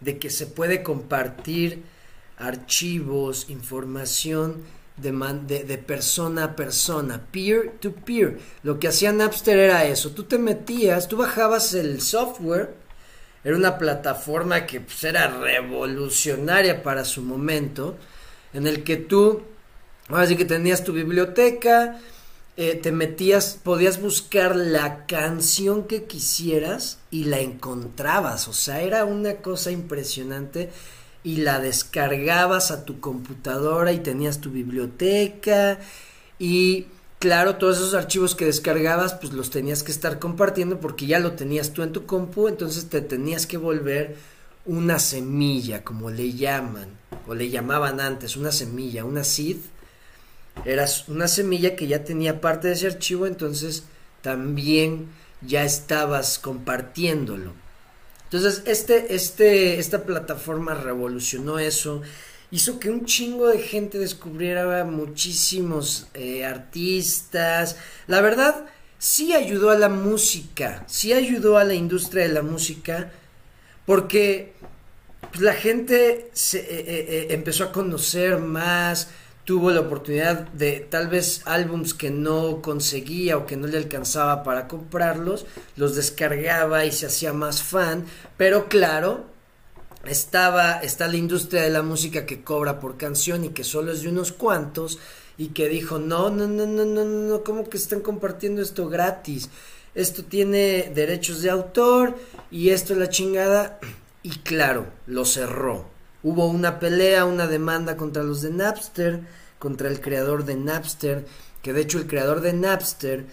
de 0.00 0.18
que 0.18 0.30
se 0.30 0.46
puede 0.46 0.82
compartir 0.82 1.82
archivos, 2.38 3.50
información 3.50 4.62
de, 4.96 5.12
de, 5.46 5.64
de, 5.64 5.76
persona 5.76 6.44
a 6.44 6.56
persona, 6.56 7.26
peer 7.30 7.72
to 7.80 7.92
peer. 7.92 8.38
Lo 8.62 8.80
que 8.80 8.88
hacía 8.88 9.12
Napster 9.12 9.58
era 9.58 9.84
eso, 9.84 10.12
tú 10.12 10.24
te 10.24 10.38
metías, 10.38 11.06
tú 11.06 11.18
bajabas 11.18 11.74
el 11.74 12.00
software, 12.00 12.74
era 13.44 13.54
una 13.54 13.76
plataforma 13.76 14.64
que 14.64 14.80
pues, 14.80 15.04
era 15.04 15.28
revolucionaria 15.28 16.82
para 16.82 17.04
su 17.04 17.20
momento, 17.20 17.98
en 18.54 18.66
el 18.66 18.84
que 18.84 18.96
tú, 18.96 19.42
ahora 20.08 20.26
que 20.34 20.46
tenías 20.46 20.82
tu 20.82 20.94
biblioteca, 20.94 22.00
eh, 22.56 22.74
te 22.74 22.92
metías, 22.92 23.58
podías 23.62 24.00
buscar 24.00 24.56
la 24.56 25.06
canción 25.06 25.84
que 25.84 26.04
quisieras 26.04 26.98
y 27.10 27.24
la 27.24 27.40
encontrabas, 27.40 28.48
o 28.48 28.52
sea, 28.52 28.82
era 28.82 29.04
una 29.04 29.36
cosa 29.36 29.70
impresionante 29.70 30.70
y 31.24 31.36
la 31.36 31.60
descargabas 31.60 32.70
a 32.70 32.84
tu 32.84 33.00
computadora 33.00 33.92
y 33.92 34.00
tenías 34.00 34.40
tu 34.40 34.50
biblioteca 34.50 35.78
y 36.38 36.86
claro, 37.18 37.56
todos 37.56 37.76
esos 37.76 37.94
archivos 37.94 38.34
que 38.34 38.46
descargabas, 38.46 39.14
pues 39.14 39.32
los 39.32 39.50
tenías 39.50 39.82
que 39.82 39.92
estar 39.92 40.18
compartiendo 40.18 40.80
porque 40.80 41.06
ya 41.06 41.20
lo 41.20 41.32
tenías 41.32 41.72
tú 41.72 41.82
en 41.82 41.92
tu 41.92 42.04
compu, 42.04 42.48
entonces 42.48 42.88
te 42.88 43.00
tenías 43.00 43.46
que 43.46 43.56
volver 43.56 44.16
una 44.66 44.98
semilla, 44.98 45.84
como 45.84 46.10
le 46.10 46.32
llaman, 46.32 46.88
o 47.26 47.34
le 47.34 47.48
llamaban 47.48 48.00
antes, 48.00 48.36
una 48.36 48.52
semilla, 48.52 49.04
una 49.04 49.24
seed. 49.24 49.56
Era 50.64 50.86
una 51.08 51.28
semilla 51.28 51.76
que 51.76 51.86
ya 51.86 52.04
tenía 52.04 52.40
parte 52.40 52.68
de 52.68 52.74
ese 52.74 52.86
archivo, 52.86 53.26
entonces 53.26 53.84
también 54.20 55.08
ya 55.40 55.64
estabas 55.64 56.38
compartiéndolo. 56.38 57.52
Entonces, 58.24 58.62
este, 58.66 59.14
este, 59.14 59.78
esta 59.78 60.04
plataforma 60.04 60.74
revolucionó 60.74 61.58
eso 61.58 62.02
hizo 62.52 62.78
que 62.78 62.90
un 62.90 63.06
chingo 63.06 63.48
de 63.48 63.58
gente 63.58 63.98
descubriera 63.98 64.84
muchísimos 64.84 66.06
eh, 66.14 66.44
artistas. 66.44 67.76
La 68.06 68.20
verdad, 68.20 68.66
sí 68.98 69.32
ayudó 69.32 69.70
a 69.70 69.78
la 69.78 69.88
música, 69.88 70.84
sí 70.86 71.12
ayudó 71.14 71.56
a 71.56 71.64
la 71.64 71.74
industria 71.74 72.24
de 72.24 72.34
la 72.34 72.42
música, 72.42 73.10
porque 73.86 74.52
pues, 75.30 75.40
la 75.40 75.54
gente 75.54 76.30
se, 76.34 76.58
eh, 76.58 76.64
eh, 76.68 77.26
empezó 77.30 77.64
a 77.64 77.72
conocer 77.72 78.38
más, 78.38 79.08
tuvo 79.44 79.70
la 79.70 79.80
oportunidad 79.80 80.48
de 80.48 80.80
tal 80.80 81.08
vez 81.08 81.42
álbums 81.46 81.94
que 81.94 82.10
no 82.10 82.62
conseguía 82.62 83.36
o 83.36 83.46
que 83.46 83.56
no 83.56 83.66
le 83.66 83.78
alcanzaba 83.78 84.42
para 84.44 84.68
comprarlos, 84.68 85.46
los 85.76 85.96
descargaba 85.96 86.84
y 86.84 86.92
se 86.92 87.06
hacía 87.06 87.32
más 87.32 87.62
fan, 87.62 88.06
pero 88.36 88.68
claro, 88.68 89.26
estaba, 90.04 90.80
está 90.80 91.08
la 91.08 91.16
industria 91.16 91.62
de 91.62 91.70
la 91.70 91.82
música 91.82 92.26
que 92.26 92.42
cobra 92.42 92.80
por 92.80 92.96
canción 92.96 93.44
y 93.44 93.50
que 93.50 93.64
solo 93.64 93.92
es 93.92 94.02
de 94.02 94.08
unos 94.08 94.32
cuantos 94.32 94.98
y 95.38 95.48
que 95.48 95.68
dijo, 95.68 95.98
no, 95.98 96.30
no, 96.30 96.46
no, 96.46 96.66
no, 96.66 96.84
no, 96.84 97.04
no, 97.04 97.42
¿cómo 97.42 97.68
que 97.68 97.76
están 97.76 98.00
compartiendo 98.00 98.62
esto 98.62 98.88
gratis? 98.88 99.48
Esto 99.94 100.24
tiene 100.24 100.90
derechos 100.94 101.42
de 101.42 101.50
autor 101.50 102.16
y 102.50 102.70
esto 102.70 102.94
es 102.94 102.98
la 102.98 103.08
chingada. 103.08 103.80
Y 104.24 104.30
claro, 104.38 104.86
lo 105.08 105.24
cerró. 105.24 105.90
Hubo 106.22 106.46
una 106.46 106.78
pelea, 106.78 107.24
una 107.24 107.46
demanda 107.46 107.96
contra 107.96 108.22
los 108.22 108.42
de 108.42 108.50
Napster, 108.50 109.20
contra 109.58 109.88
el 109.88 110.00
creador 110.00 110.44
de 110.44 110.56
Napster, 110.56 111.26
que 111.62 111.72
de 111.72 111.82
hecho 111.82 111.98
el 111.98 112.06
creador 112.06 112.40
de 112.40 112.52
Napster 112.52 113.26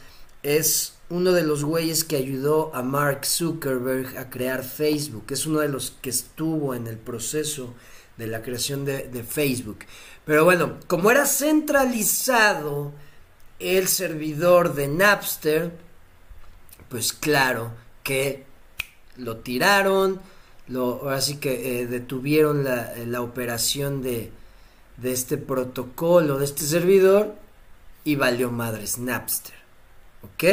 es 0.43 0.93
uno 1.09 1.31
de 1.31 1.43
los 1.43 1.63
güeyes 1.63 2.03
que 2.03 2.15
ayudó 2.15 2.71
a 2.73 2.83
Mark 2.83 3.25
Zuckerberg 3.25 4.17
a 4.17 4.29
crear 4.29 4.63
Facebook, 4.63 5.25
es 5.29 5.45
uno 5.45 5.59
de 5.59 5.69
los 5.69 5.91
que 6.01 6.11
estuvo 6.11 6.75
en 6.75 6.87
el 6.87 6.97
proceso 6.97 7.73
de 8.17 8.27
la 8.27 8.41
creación 8.41 8.85
de, 8.85 9.23
Facebook. 9.27 9.79
Pero 10.25 10.43
bueno, 10.43 10.77
como 10.87 11.09
era 11.09 11.25
centralizado 11.25 12.91
el 13.57 13.87
servidor 13.87 14.75
de 14.75 14.87
Napster, 14.87 15.71
pues 16.89 17.13
claro 17.13 17.71
que 18.03 18.43
lo 19.17 19.37
tiraron, 19.37 20.21
lo, 20.69 21.09
así 21.09 21.37
que 21.37 21.81
eh, 21.81 21.87
detuvieron 21.87 22.63
la, 22.63 22.93
la 23.05 23.21
operación 23.21 24.01
de, 24.01 24.31
de 24.97 25.11
este 25.11 25.37
protocolo, 25.37 26.37
de 26.37 26.45
este 26.45 26.63
servidor, 26.63 27.35
y 28.03 28.15
valió 28.15 28.51
madres 28.51 28.97
Napster. 28.97 29.55
¿Ok? 30.23 30.43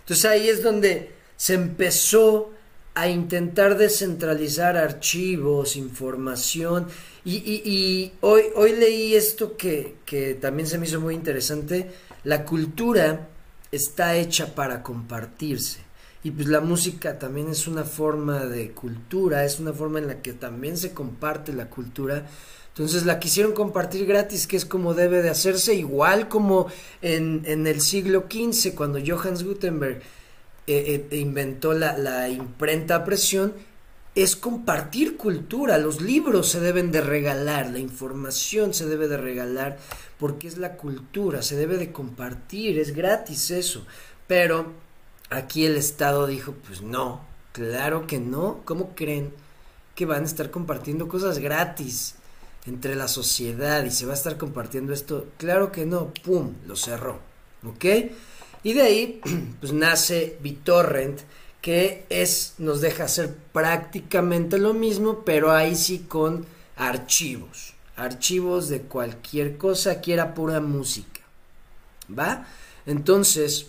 Entonces 0.00 0.24
ahí 0.24 0.48
es 0.48 0.62
donde 0.62 1.12
se 1.36 1.54
empezó 1.54 2.52
a 2.94 3.08
intentar 3.08 3.76
descentralizar 3.76 4.76
archivos, 4.76 5.76
información. 5.76 6.86
Y, 7.24 8.12
hoy, 8.20 8.44
hoy 8.54 8.72
leí 8.72 9.14
esto 9.14 9.56
que, 9.56 9.96
que 10.06 10.34
también 10.34 10.66
se 10.66 10.78
me 10.78 10.86
hizo 10.86 11.00
muy 11.00 11.14
interesante. 11.14 11.90
La 12.24 12.44
cultura 12.44 13.28
está 13.70 14.16
hecha 14.16 14.54
para 14.54 14.82
compartirse. 14.82 15.80
Y 16.26 16.32
pues 16.32 16.48
la 16.48 16.60
música 16.60 17.20
también 17.20 17.50
es 17.50 17.68
una 17.68 17.84
forma 17.84 18.46
de 18.46 18.72
cultura, 18.72 19.44
es 19.44 19.60
una 19.60 19.72
forma 19.72 20.00
en 20.00 20.08
la 20.08 20.22
que 20.22 20.32
también 20.32 20.76
se 20.76 20.92
comparte 20.92 21.52
la 21.52 21.70
cultura. 21.70 22.26
Entonces 22.70 23.06
la 23.06 23.20
quisieron 23.20 23.52
compartir 23.52 24.06
gratis, 24.06 24.48
que 24.48 24.56
es 24.56 24.64
como 24.64 24.94
debe 24.94 25.22
de 25.22 25.30
hacerse, 25.30 25.76
igual 25.76 26.26
como 26.26 26.66
en, 27.00 27.42
en 27.46 27.68
el 27.68 27.80
siglo 27.80 28.24
XV, 28.28 28.74
cuando 28.74 28.98
Johannes 29.06 29.44
Gutenberg 29.44 30.02
eh, 30.66 31.06
eh, 31.08 31.16
inventó 31.16 31.74
la, 31.74 31.96
la 31.96 32.28
imprenta 32.28 32.96
a 32.96 33.04
presión, 33.04 33.54
es 34.16 34.34
compartir 34.34 35.16
cultura. 35.16 35.78
Los 35.78 36.00
libros 36.00 36.48
se 36.48 36.58
deben 36.58 36.90
de 36.90 37.02
regalar, 37.02 37.70
la 37.70 37.78
información 37.78 38.74
se 38.74 38.86
debe 38.86 39.06
de 39.06 39.16
regalar, 39.16 39.78
porque 40.18 40.48
es 40.48 40.58
la 40.58 40.76
cultura, 40.76 41.40
se 41.40 41.54
debe 41.54 41.76
de 41.76 41.92
compartir, 41.92 42.80
es 42.80 42.96
gratis 42.96 43.52
eso. 43.52 43.86
Pero 44.26 44.85
aquí 45.30 45.66
el 45.66 45.76
Estado 45.76 46.26
dijo, 46.26 46.54
pues 46.66 46.82
no, 46.82 47.24
claro 47.52 48.06
que 48.06 48.18
no, 48.18 48.60
¿cómo 48.64 48.94
creen 48.94 49.32
que 49.94 50.06
van 50.06 50.22
a 50.22 50.26
estar 50.26 50.50
compartiendo 50.50 51.08
cosas 51.08 51.38
gratis 51.38 52.14
entre 52.66 52.94
la 52.96 53.08
sociedad 53.08 53.84
y 53.84 53.90
se 53.90 54.06
va 54.06 54.12
a 54.12 54.16
estar 54.16 54.36
compartiendo 54.38 54.92
esto? 54.92 55.26
Claro 55.38 55.72
que 55.72 55.86
no, 55.86 56.12
¡pum!, 56.24 56.54
lo 56.66 56.76
cerró, 56.76 57.20
¿ok? 57.64 57.84
Y 58.62 58.72
de 58.72 58.82
ahí, 58.82 59.20
pues 59.60 59.72
nace 59.72 60.38
BitTorrent, 60.40 61.20
que 61.60 62.04
es, 62.10 62.54
nos 62.58 62.80
deja 62.80 63.04
hacer 63.04 63.34
prácticamente 63.52 64.58
lo 64.58 64.74
mismo, 64.74 65.24
pero 65.24 65.52
ahí 65.52 65.74
sí 65.74 66.06
con 66.08 66.46
archivos. 66.76 67.74
Archivos 67.96 68.68
de 68.68 68.82
cualquier 68.82 69.56
cosa, 69.56 69.92
aquí 69.92 70.12
era 70.12 70.34
pura 70.34 70.60
música. 70.60 71.22
¿Va? 72.16 72.46
Entonces, 72.84 73.66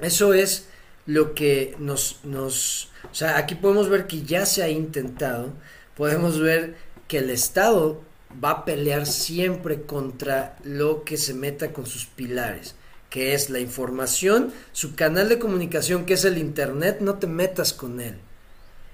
eso 0.00 0.32
es 0.32 0.67
lo 1.08 1.34
que 1.34 1.74
nos, 1.78 2.20
nos... 2.22 2.90
O 3.10 3.14
sea, 3.14 3.38
aquí 3.38 3.54
podemos 3.54 3.88
ver 3.88 4.06
que 4.06 4.22
ya 4.22 4.44
se 4.44 4.62
ha 4.62 4.68
intentado, 4.68 5.54
podemos 5.96 6.38
ver 6.38 6.76
que 7.08 7.18
el 7.18 7.30
Estado 7.30 8.02
va 8.44 8.50
a 8.50 8.64
pelear 8.66 9.06
siempre 9.06 9.82
contra 9.82 10.58
lo 10.64 11.04
que 11.04 11.16
se 11.16 11.32
meta 11.32 11.72
con 11.72 11.86
sus 11.86 12.04
pilares 12.04 12.74
que 13.08 13.32
es 13.32 13.48
la 13.48 13.58
información, 13.58 14.52
su 14.72 14.94
canal 14.94 15.30
de 15.30 15.38
comunicación, 15.38 16.04
que 16.04 16.12
es 16.12 16.26
el 16.26 16.36
Internet, 16.36 16.98
no 17.00 17.14
te 17.14 17.26
metas 17.26 17.72
con 17.72 18.02
él. 18.02 18.16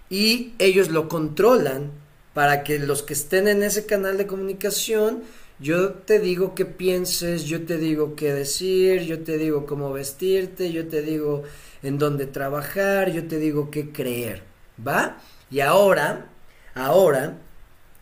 Y 0.09 0.55
ellos 0.61 0.91
lo 0.91 1.09
controlan 1.09 1.91
para 2.33 2.63
que 2.63 2.79
los 2.79 3.03
que 3.03 3.15
estén 3.15 3.49
en 3.49 3.65
ese 3.65 3.87
canal 3.87 4.17
de 4.17 4.29
comunicación, 4.29 5.25
yo 5.65 5.95
te 5.95 6.19
digo 6.19 6.55
qué 6.55 6.67
pienses, 6.67 7.45
yo 7.45 7.65
te 7.65 7.79
digo 7.79 8.17
qué 8.17 8.35
decir, 8.35 9.01
yo 9.05 9.25
te 9.25 9.39
digo 9.39 9.65
cómo 9.65 9.95
vestirte, 9.95 10.71
yo 10.71 10.89
te 10.89 11.01
digo 11.01 11.43
en 11.83 11.97
dónde 11.97 12.27
trabajar, 12.27 13.11
yo 13.11 13.27
te 13.27 13.39
digo 13.39 13.71
qué 13.71 13.91
creer, 13.91 14.43
¿va? 14.87 15.17
Y 15.51 15.61
ahora, 15.61 16.27
ahora, 16.75 17.39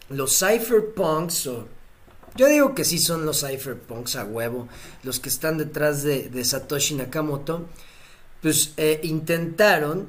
los 0.08 0.40
cypherpunks 0.40 1.46
o 1.46 1.68
yo 2.34 2.48
digo 2.48 2.74
que 2.74 2.84
sí 2.84 2.98
son 2.98 3.24
los 3.24 3.46
cypherpunks 3.46 4.16
a 4.16 4.24
huevo, 4.24 4.66
los 5.04 5.20
que 5.20 5.28
están 5.28 5.56
detrás 5.56 6.02
de, 6.02 6.44
Satoshi 6.44 6.96
Nakamoto, 6.96 7.68
pues 8.40 8.72
eh, 8.76 8.98
intentaron, 9.04 10.08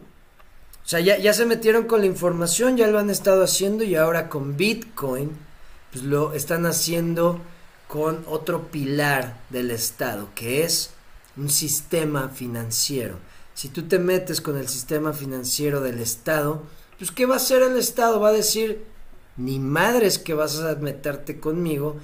o 0.83 0.87
sea, 0.87 1.01
ya, 1.01 1.19
ya 1.19 1.33
se 1.33 1.45
metieron 1.45 1.85
con 1.85 1.99
la 1.99 2.07
información, 2.07 2.77
ya 2.77 2.87
lo 2.87 2.97
han 2.97 3.11
estado 3.11 3.43
haciendo 3.43 3.83
y 3.83 3.93
ahora 3.93 4.27
con 4.27 4.57
Bitcoin, 4.57 5.52
pues 5.93 6.03
lo 6.03 6.33
están 6.33 6.65
haciendo 6.65 7.39
con 7.87 8.25
otro 8.27 8.71
pilar 8.71 9.39
del 9.51 9.69
Estado, 9.69 10.29
que 10.33 10.63
es 10.63 10.89
un 11.37 11.49
sistema 11.49 12.29
financiero. 12.29 13.19
Si 13.53 13.69
tú 13.69 13.83
te 13.83 13.99
metes 13.99 14.41
con 14.41 14.57
el 14.57 14.67
sistema 14.67 15.13
financiero 15.13 15.79
del 15.81 15.99
Estado, 15.99 16.63
pues 16.97 17.11
¿qué 17.11 17.27
va 17.27 17.35
a 17.35 17.37
hacer 17.37 17.61
el 17.61 17.77
Estado? 17.77 18.19
Va 18.19 18.29
a 18.29 18.33
decir, 18.33 18.83
ni 19.37 19.59
madres 19.59 20.17
que 20.17 20.33
vas 20.33 20.59
a 20.59 20.75
meterte 20.75 21.39
conmigo, 21.39 21.97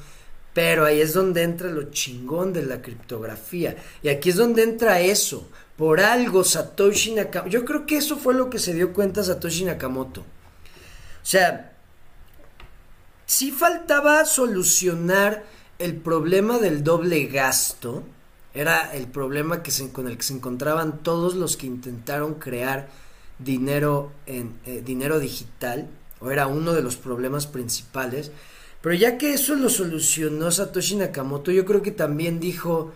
pero 0.53 0.85
ahí 0.85 1.01
es 1.01 1.13
donde 1.13 1.41
entra 1.41 1.71
lo 1.71 1.89
chingón 1.89 2.53
de 2.53 2.63
la 2.63 2.83
criptografía. 2.83 3.75
Y 4.03 4.09
aquí 4.09 4.29
es 4.29 4.35
donde 4.35 4.61
entra 4.61 5.01
eso. 5.01 5.47
Por 5.77 6.01
algo 6.01 6.43
Satoshi 6.43 7.13
Nakamoto. 7.13 7.49
Yo 7.49 7.65
creo 7.65 7.85
que 7.85 7.97
eso 7.97 8.17
fue 8.17 8.33
lo 8.35 8.49
que 8.49 8.59
se 8.59 8.73
dio 8.73 8.93
cuenta 8.93 9.23
Satoshi 9.23 9.63
Nakamoto. 9.63 10.21
O 10.21 10.25
sea, 11.23 11.78
sí 13.29 13.51
faltaba 13.51 14.25
solucionar 14.25 15.45
el 15.77 15.95
problema 15.97 16.57
del 16.57 16.83
doble 16.83 17.27
gasto. 17.27 18.03
Era 18.55 18.91
el 18.95 19.05
problema 19.05 19.61
que 19.61 19.71
con 19.91 20.07
el 20.07 20.17
que 20.17 20.23
se 20.23 20.33
encontraban 20.33 21.03
todos 21.03 21.35
los 21.35 21.55
que 21.55 21.67
intentaron 21.67 22.33
crear 22.33 22.89
dinero 23.37 24.11
en 24.25 24.59
eh, 24.65 24.81
dinero 24.83 25.19
digital 25.19 25.87
o 26.19 26.31
era 26.31 26.47
uno 26.47 26.73
de 26.73 26.81
los 26.81 26.97
problemas 26.97 27.45
principales. 27.45 28.31
Pero 28.81 28.95
ya 28.95 29.19
que 29.19 29.35
eso 29.35 29.53
lo 29.53 29.69
solucionó 29.69 30.49
Satoshi 30.49 30.95
Nakamoto, 30.95 31.51
yo 31.51 31.65
creo 31.65 31.83
que 31.83 31.91
también 31.91 32.39
dijo, 32.39 32.93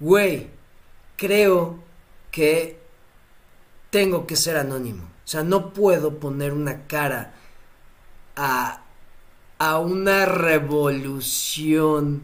güey, 0.00 0.48
creo 1.16 1.78
que 2.32 2.80
tengo 3.90 4.26
que 4.26 4.34
ser 4.34 4.56
anónimo. 4.56 5.04
O 5.04 5.28
sea, 5.28 5.44
no 5.44 5.72
puedo 5.72 6.18
poner 6.18 6.52
una 6.52 6.88
cara 6.88 7.34
a, 8.34 8.82
a 9.58 9.78
una 9.78 10.24
revolución 10.26 12.22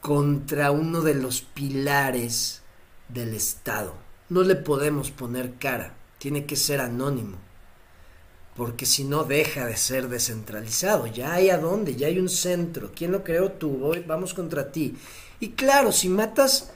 contra 0.00 0.70
uno 0.70 1.00
de 1.00 1.14
los 1.14 1.42
pilares 1.42 2.62
del 3.08 3.34
Estado. 3.34 3.94
No 4.28 4.42
le 4.42 4.54
podemos 4.54 5.10
poner 5.10 5.54
cara, 5.58 5.94
tiene 6.18 6.46
que 6.46 6.56
ser 6.56 6.80
anónimo 6.80 7.38
porque 8.56 8.86
si 8.86 9.04
no 9.04 9.24
deja 9.24 9.66
de 9.66 9.76
ser 9.76 10.08
descentralizado. 10.08 11.06
Ya 11.06 11.32
hay 11.32 11.50
a 11.50 11.58
dónde, 11.58 11.96
ya 11.96 12.06
hay 12.06 12.18
un 12.18 12.28
centro. 12.28 12.92
¿Quién 12.94 13.12
lo 13.12 13.24
creó 13.24 13.52
tú? 13.52 13.70
Voy, 13.70 14.00
vamos 14.06 14.34
contra 14.34 14.70
ti. 14.70 14.94
Y 15.40 15.50
claro, 15.50 15.90
si 15.92 16.08
matas 16.08 16.70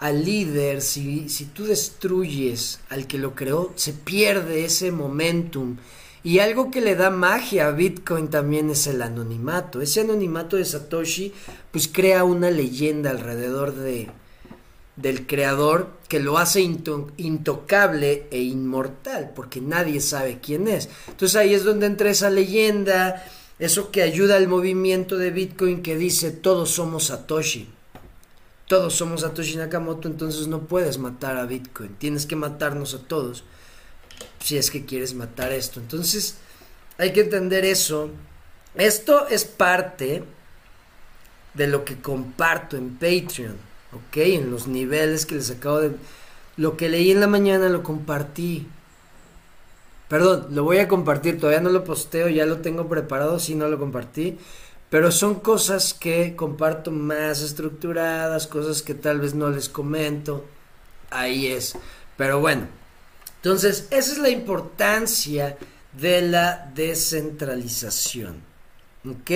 al 0.00 0.24
líder, 0.24 0.82
si, 0.82 1.28
si 1.28 1.46
tú 1.46 1.66
destruyes 1.66 2.80
al 2.88 3.06
que 3.06 3.18
lo 3.18 3.34
creó, 3.34 3.72
se 3.76 3.92
pierde 3.92 4.64
ese 4.64 4.90
momentum. 4.90 5.76
Y 6.24 6.40
algo 6.40 6.70
que 6.70 6.80
le 6.80 6.96
da 6.96 7.10
magia 7.10 7.68
a 7.68 7.72
Bitcoin 7.72 8.28
también 8.28 8.70
es 8.70 8.86
el 8.86 9.02
anonimato. 9.02 9.80
Ese 9.80 10.00
anonimato 10.00 10.56
de 10.56 10.64
Satoshi 10.64 11.32
pues 11.70 11.88
crea 11.88 12.24
una 12.24 12.50
leyenda 12.50 13.10
alrededor 13.10 13.74
de, 13.74 14.10
del 14.96 15.26
creador 15.26 15.90
que 16.08 16.18
lo 16.18 16.38
hace 16.38 16.60
intocable 16.60 18.26
e 18.30 18.40
inmortal, 18.40 19.30
porque 19.34 19.60
nadie 19.60 20.00
sabe 20.00 20.40
quién 20.42 20.66
es. 20.66 20.88
Entonces 21.06 21.36
ahí 21.36 21.54
es 21.54 21.64
donde 21.64 21.86
entra 21.86 22.10
esa 22.10 22.30
leyenda, 22.30 23.24
eso 23.58 23.90
que 23.90 24.02
ayuda 24.02 24.36
al 24.36 24.48
movimiento 24.48 25.16
de 25.16 25.30
Bitcoin 25.30 25.82
que 25.82 25.96
dice 25.96 26.30
todos 26.32 26.70
somos 26.70 27.06
Satoshi. 27.06 27.68
Todos 28.66 28.94
somos 28.94 29.22
Satoshi 29.22 29.56
Nakamoto, 29.56 30.08
entonces 30.08 30.46
no 30.48 30.62
puedes 30.62 30.98
matar 30.98 31.36
a 31.38 31.46
Bitcoin, 31.46 31.94
tienes 31.94 32.26
que 32.26 32.36
matarnos 32.36 32.92
a 32.92 32.98
todos 32.98 33.44
si 34.48 34.56
es 34.56 34.70
que 34.70 34.86
quieres 34.86 35.12
matar 35.12 35.52
esto. 35.52 35.78
Entonces 35.78 36.36
hay 36.96 37.12
que 37.12 37.20
entender 37.20 37.66
eso. 37.66 38.10
Esto 38.74 39.28
es 39.28 39.44
parte 39.44 40.24
de 41.52 41.66
lo 41.66 41.84
que 41.84 42.00
comparto 42.00 42.78
en 42.78 42.96
Patreon 42.96 43.68
ok, 43.92 44.16
en 44.16 44.50
los 44.50 44.66
niveles 44.66 45.26
que 45.26 45.34
les 45.34 45.50
acabo 45.50 45.80
de... 45.80 45.92
Lo 46.56 46.76
que 46.76 46.88
leí 46.88 47.10
en 47.10 47.20
la 47.20 47.26
mañana 47.26 47.68
lo 47.68 47.82
compartí. 47.82 48.66
Perdón, 50.08 50.48
lo 50.50 50.64
voy 50.64 50.78
a 50.78 50.88
compartir, 50.88 51.38
todavía 51.38 51.60
no 51.60 51.70
lo 51.70 51.84
posteo, 51.84 52.28
ya 52.28 52.46
lo 52.46 52.58
tengo 52.58 52.88
preparado, 52.88 53.38
si 53.38 53.54
no 53.54 53.68
lo 53.68 53.78
compartí. 53.78 54.38
Pero 54.90 55.12
son 55.12 55.36
cosas 55.36 55.92
que 55.92 56.34
comparto 56.34 56.90
más 56.90 57.42
estructuradas, 57.42 58.46
cosas 58.46 58.82
que 58.82 58.94
tal 58.94 59.20
vez 59.20 59.34
no 59.34 59.50
les 59.50 59.68
comento. 59.68 60.46
Ahí 61.10 61.46
es. 61.46 61.76
Pero 62.16 62.40
bueno, 62.40 62.66
entonces 63.42 63.86
esa 63.90 64.12
es 64.12 64.18
la 64.18 64.30
importancia 64.30 65.56
de 65.92 66.22
la 66.22 66.70
descentralización. 66.74 68.42
¿Ok? 69.08 69.30